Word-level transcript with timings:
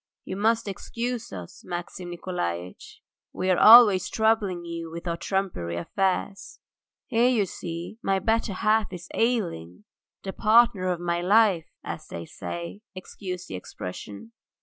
"You 0.25 0.35
must 0.35 0.67
excuse 0.67 1.31
us, 1.31 1.61
Maxim 1.63 2.09
Nikolaitch, 2.09 3.01
we 3.33 3.51
are 3.51 3.59
always 3.59 4.09
troubling 4.09 4.65
you 4.65 4.89
with 4.89 5.07
our 5.07 5.15
trumpery 5.15 5.75
affairs. 5.75 6.59
Here 7.05 7.29
you 7.29 7.45
see 7.45 7.99
my 8.01 8.17
better 8.17 8.53
half 8.53 8.91
is 8.91 9.07
ailing, 9.13 9.83
the 10.23 10.33
partner 10.33 10.87
of 10.87 10.99
my 10.99 11.21
life, 11.21 11.67
as 11.83 12.07
they 12.07 12.25
say, 12.25 12.81
excuse 12.95 13.45
the 13.45 13.53
expression. 13.53 14.31